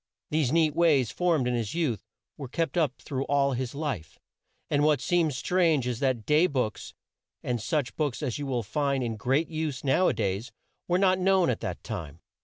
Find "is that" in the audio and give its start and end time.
5.85-6.25